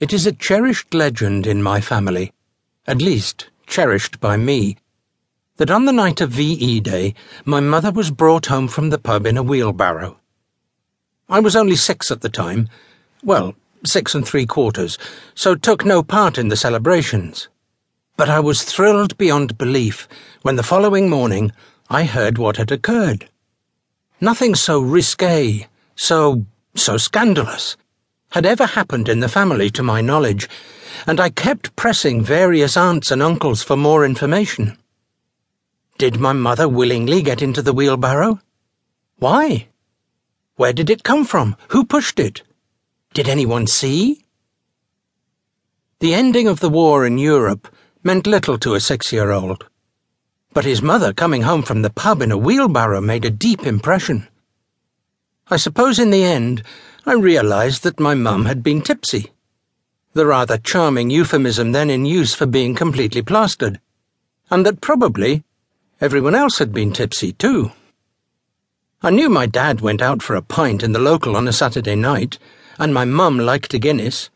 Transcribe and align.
It 0.00 0.12
is 0.12 0.28
a 0.28 0.32
cherished 0.32 0.94
legend 0.94 1.44
in 1.44 1.60
my 1.60 1.80
family, 1.80 2.32
at 2.86 3.02
least 3.02 3.50
cherished 3.66 4.20
by 4.20 4.36
me, 4.36 4.76
that 5.56 5.72
on 5.72 5.86
the 5.86 5.92
night 5.92 6.20
of 6.20 6.30
VE 6.30 6.78
Day, 6.78 7.14
my 7.44 7.58
mother 7.58 7.90
was 7.90 8.12
brought 8.12 8.46
home 8.46 8.68
from 8.68 8.90
the 8.90 8.98
pub 8.98 9.26
in 9.26 9.36
a 9.36 9.42
wheelbarrow. 9.42 10.20
I 11.28 11.40
was 11.40 11.56
only 11.56 11.74
six 11.74 12.12
at 12.12 12.20
the 12.20 12.28
time, 12.28 12.68
well, 13.24 13.56
six 13.84 14.14
and 14.14 14.24
three 14.24 14.46
quarters, 14.46 14.98
so 15.34 15.56
took 15.56 15.84
no 15.84 16.04
part 16.04 16.38
in 16.38 16.46
the 16.46 16.56
celebrations. 16.56 17.48
But 18.16 18.30
I 18.30 18.38
was 18.38 18.62
thrilled 18.62 19.18
beyond 19.18 19.58
belief 19.58 20.06
when 20.42 20.54
the 20.54 20.62
following 20.62 21.10
morning 21.10 21.50
I 21.90 22.04
heard 22.04 22.38
what 22.38 22.56
had 22.56 22.70
occurred. 22.70 23.28
Nothing 24.20 24.54
so 24.54 24.78
risque, 24.78 25.66
so, 25.96 26.46
so 26.76 26.98
scandalous 26.98 27.76
had 28.30 28.44
ever 28.44 28.66
happened 28.66 29.08
in 29.08 29.20
the 29.20 29.28
family 29.28 29.70
to 29.70 29.82
my 29.82 30.00
knowledge, 30.00 30.48
and 31.06 31.18
I 31.18 31.30
kept 31.30 31.74
pressing 31.76 32.22
various 32.22 32.76
aunts 32.76 33.10
and 33.10 33.22
uncles 33.22 33.62
for 33.62 33.76
more 33.76 34.04
information. 34.04 34.76
Did 35.96 36.20
my 36.20 36.32
mother 36.32 36.68
willingly 36.68 37.22
get 37.22 37.42
into 37.42 37.62
the 37.62 37.72
wheelbarrow? 37.72 38.40
Why? 39.18 39.68
Where 40.56 40.72
did 40.72 40.90
it 40.90 41.02
come 41.02 41.24
from? 41.24 41.56
Who 41.68 41.84
pushed 41.84 42.20
it? 42.20 42.42
Did 43.14 43.28
anyone 43.28 43.66
see? 43.66 44.24
The 46.00 46.14
ending 46.14 46.46
of 46.46 46.60
the 46.60 46.68
war 46.68 47.04
in 47.04 47.18
Europe 47.18 47.66
meant 48.04 48.26
little 48.26 48.58
to 48.58 48.74
a 48.74 48.80
six 48.80 49.12
year 49.12 49.30
old. 49.32 49.66
But 50.52 50.64
his 50.64 50.82
mother 50.82 51.12
coming 51.12 51.42
home 51.42 51.62
from 51.62 51.82
the 51.82 51.90
pub 51.90 52.22
in 52.22 52.30
a 52.30 52.38
wheelbarrow 52.38 53.00
made 53.00 53.24
a 53.24 53.30
deep 53.30 53.66
impression. 53.66 54.28
I 55.50 55.56
suppose 55.56 55.98
in 55.98 56.10
the 56.10 56.22
end, 56.22 56.62
I 57.08 57.14
realized 57.14 57.84
that 57.84 57.98
my 57.98 58.14
mum 58.14 58.44
had 58.44 58.62
been 58.62 58.82
tipsy. 58.82 59.32
The 60.12 60.26
rather 60.26 60.58
charming 60.58 61.08
euphemism 61.08 61.72
then 61.72 61.88
in 61.88 62.04
use 62.04 62.34
for 62.34 62.44
being 62.44 62.74
completely 62.74 63.22
plastered. 63.22 63.80
And 64.50 64.66
that 64.66 64.82
probably 64.82 65.42
everyone 66.02 66.34
else 66.34 66.58
had 66.58 66.70
been 66.70 66.92
tipsy 66.92 67.32
too. 67.32 67.72
I 69.02 69.08
knew 69.08 69.30
my 69.30 69.46
dad 69.46 69.80
went 69.80 70.02
out 70.02 70.22
for 70.22 70.36
a 70.36 70.42
pint 70.42 70.82
in 70.82 70.92
the 70.92 70.98
local 70.98 71.34
on 71.34 71.48
a 71.48 71.52
Saturday 71.54 71.96
night, 71.96 72.38
and 72.78 72.92
my 72.92 73.06
mum 73.06 73.38
liked 73.38 73.72
a 73.72 73.78
Guinness. 73.78 74.28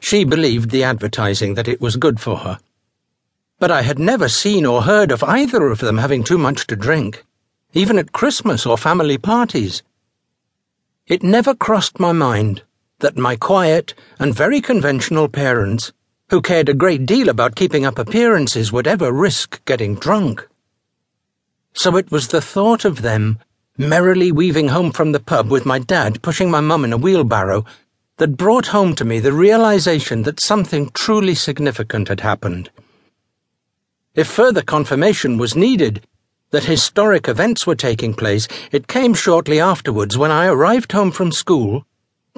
She 0.00 0.24
believed 0.24 0.70
the 0.70 0.82
advertising 0.82 1.52
that 1.52 1.68
it 1.68 1.82
was 1.82 1.96
good 1.96 2.18
for 2.18 2.38
her. 2.38 2.60
But 3.58 3.70
I 3.70 3.82
had 3.82 3.98
never 3.98 4.30
seen 4.30 4.64
or 4.64 4.84
heard 4.84 5.12
of 5.12 5.22
either 5.22 5.68
of 5.68 5.80
them 5.80 5.98
having 5.98 6.24
too 6.24 6.38
much 6.38 6.66
to 6.68 6.76
drink, 6.76 7.26
even 7.74 7.98
at 7.98 8.12
Christmas 8.12 8.64
or 8.64 8.78
family 8.78 9.18
parties. 9.18 9.82
It 11.10 11.24
never 11.24 11.56
crossed 11.56 11.98
my 11.98 12.12
mind 12.12 12.62
that 13.00 13.18
my 13.18 13.34
quiet 13.34 13.94
and 14.20 14.32
very 14.32 14.60
conventional 14.60 15.28
parents, 15.28 15.92
who 16.28 16.40
cared 16.40 16.68
a 16.68 16.72
great 16.72 17.04
deal 17.04 17.28
about 17.28 17.56
keeping 17.56 17.84
up 17.84 17.98
appearances, 17.98 18.70
would 18.70 18.86
ever 18.86 19.10
risk 19.10 19.60
getting 19.64 19.96
drunk. 19.96 20.46
So 21.72 21.96
it 21.96 22.12
was 22.12 22.28
the 22.28 22.40
thought 22.40 22.84
of 22.84 23.02
them 23.02 23.40
merrily 23.76 24.30
weaving 24.30 24.68
home 24.68 24.92
from 24.92 25.10
the 25.10 25.18
pub 25.18 25.50
with 25.50 25.66
my 25.66 25.80
dad 25.80 26.22
pushing 26.22 26.48
my 26.48 26.60
mum 26.60 26.84
in 26.84 26.92
a 26.92 26.96
wheelbarrow 26.96 27.64
that 28.18 28.36
brought 28.36 28.68
home 28.68 28.94
to 28.94 29.04
me 29.04 29.18
the 29.18 29.32
realization 29.32 30.22
that 30.22 30.38
something 30.38 30.90
truly 30.94 31.34
significant 31.34 32.06
had 32.06 32.20
happened. 32.20 32.70
If 34.14 34.28
further 34.28 34.62
confirmation 34.62 35.38
was 35.38 35.56
needed, 35.56 36.06
that 36.50 36.64
historic 36.64 37.28
events 37.28 37.66
were 37.66 37.74
taking 37.74 38.14
place, 38.14 38.48
it 38.72 38.88
came 38.88 39.14
shortly 39.14 39.60
afterwards 39.60 40.18
when 40.18 40.30
I 40.30 40.46
arrived 40.46 40.92
home 40.92 41.10
from 41.10 41.32
school 41.32 41.86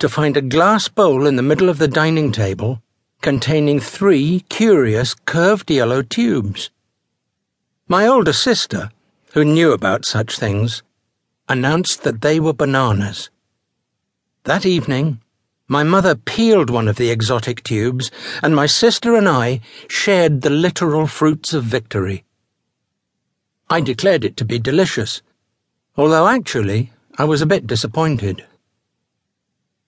to 0.00 0.08
find 0.08 0.36
a 0.36 0.42
glass 0.42 0.88
bowl 0.88 1.26
in 1.26 1.36
the 1.36 1.42
middle 1.42 1.68
of 1.68 1.78
the 1.78 1.88
dining 1.88 2.32
table 2.32 2.82
containing 3.22 3.78
three 3.78 4.40
curious 4.48 5.14
curved 5.14 5.70
yellow 5.70 6.02
tubes. 6.02 6.70
My 7.86 8.06
older 8.06 8.32
sister, 8.32 8.90
who 9.32 9.44
knew 9.44 9.72
about 9.72 10.04
such 10.04 10.38
things, 10.38 10.82
announced 11.48 12.02
that 12.02 12.20
they 12.20 12.40
were 12.40 12.52
bananas. 12.52 13.30
That 14.44 14.66
evening, 14.66 15.20
my 15.68 15.84
mother 15.84 16.16
peeled 16.16 16.68
one 16.68 16.88
of 16.88 16.96
the 16.96 17.10
exotic 17.10 17.62
tubes, 17.62 18.10
and 18.42 18.56
my 18.56 18.66
sister 18.66 19.14
and 19.14 19.28
I 19.28 19.60
shared 19.88 20.42
the 20.42 20.50
literal 20.50 21.06
fruits 21.06 21.54
of 21.54 21.62
victory. 21.62 22.24
I 23.72 23.80
declared 23.80 24.22
it 24.22 24.36
to 24.36 24.44
be 24.44 24.58
delicious, 24.58 25.22
although 25.96 26.28
actually 26.28 26.92
I 27.16 27.24
was 27.24 27.40
a 27.40 27.46
bit 27.46 27.66
disappointed. 27.66 28.44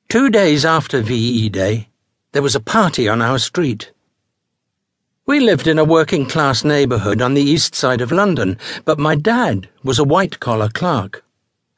Two 0.09 0.31
days 0.31 0.65
after 0.65 1.03
VE 1.03 1.50
Day, 1.50 1.91
there 2.33 2.41
was 2.41 2.55
a 2.55 2.61
party 2.61 3.11
on 3.11 3.21
our 3.21 3.39
street. 3.39 3.93
We 5.27 5.39
lived 5.39 5.67
in 5.67 5.78
a 5.78 5.84
working 5.84 6.25
class 6.25 6.65
neighbourhood 6.65 7.21
on 7.21 7.34
the 7.34 7.43
east 7.43 7.75
side 7.75 8.00
of 8.00 8.11
London, 8.11 8.56
but 8.87 8.99
my 8.99 9.15
dad 9.15 9.69
was 9.83 9.99
a 9.99 10.11
white 10.15 10.41
collar 10.41 10.71
clerk, 10.71 11.22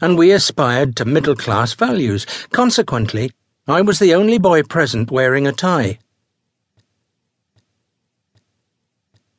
and 0.01 0.17
we 0.17 0.31
aspired 0.31 0.95
to 0.99 1.05
middle 1.05 1.35
class 1.35 1.73
values. 1.73 2.25
Consequently, 2.53 3.33
I 3.67 3.83
was 3.83 3.99
the 3.99 4.15
only 4.15 4.39
boy 4.39 4.63
present 4.63 5.11
wearing 5.11 5.49
a 5.49 5.53
tie. 5.53 5.99